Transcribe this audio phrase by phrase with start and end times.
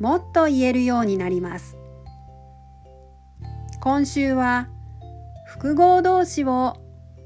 [0.00, 1.76] もっと言えるようになります。
[3.82, 4.68] 今週は
[5.46, 6.78] 複合動詞を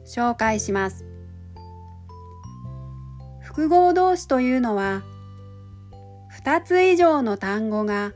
[0.05, 1.07] 紹介します。
[3.41, 5.05] 複合動詞というのは
[6.43, 8.13] 2つ以上の単語が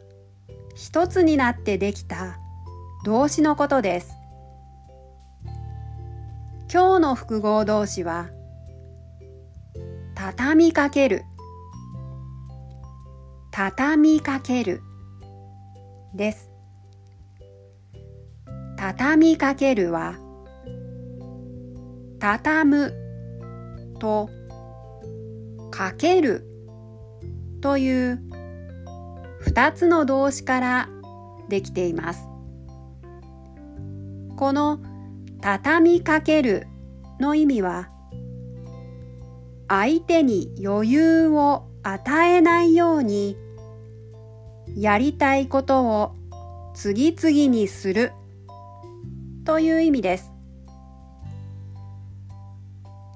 [0.76, 2.36] 1つになってできた
[3.04, 4.10] 動詞のことです。
[6.70, 8.28] 今日の複合動詞は
[10.16, 11.22] 畳みかける。
[13.60, 14.82] 畳みかける。
[16.14, 16.48] です。
[18.76, 20.14] 畳みかけるは
[22.20, 22.94] 畳む
[23.98, 24.30] と
[25.72, 26.46] かける
[27.60, 28.22] という
[29.40, 30.88] 二つの動詞から
[31.48, 32.28] できています。
[34.36, 34.78] この
[35.40, 36.68] 畳みかける
[37.18, 37.88] の意味は
[39.66, 43.36] 相手に余裕を与えないように
[44.76, 46.14] やりたいことを
[46.74, 48.12] 次々にする
[49.44, 50.32] という意味です。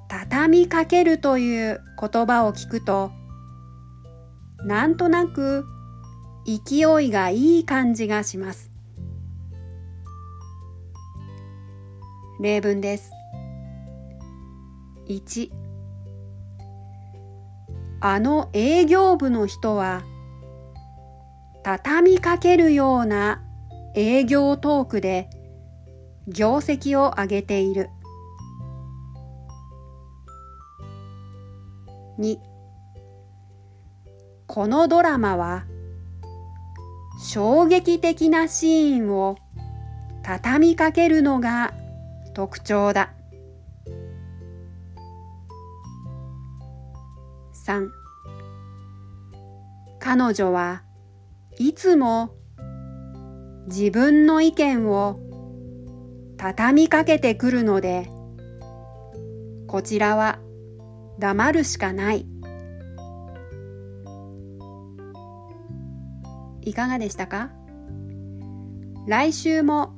[0.08, 3.12] 畳みかけるという言葉を聞くと
[4.64, 5.66] なんとなく
[6.46, 8.70] 勢いがいい感じがします。
[12.40, 13.12] 例文です。
[15.08, 15.50] 1
[18.00, 20.02] あの営業部の人は
[21.64, 23.40] 畳みかけるような
[23.94, 25.30] 営業トークで
[26.26, 27.90] 業績を上げている。
[32.18, 32.38] 2
[34.46, 35.64] このドラマは
[37.24, 39.38] 衝撃的なシーンを
[40.22, 41.72] 畳みかけるのが
[42.34, 43.14] 特徴だ。
[47.66, 47.88] 3
[50.00, 50.82] 彼女は
[51.58, 52.34] いつも
[53.66, 55.20] 自分の意見を
[56.36, 58.08] 畳みかけてくるので
[59.66, 60.38] こちらは
[61.18, 62.26] 黙るしかない
[66.62, 67.50] いかがでしたか？
[69.06, 69.94] 来週も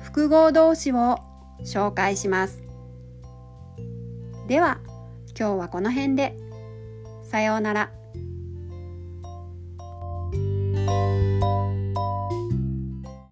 [0.00, 1.18] 複合動詞を
[1.64, 2.62] 紹介します
[4.46, 4.80] では
[5.38, 6.36] 今日はこの辺で。
[7.22, 7.97] さようなら。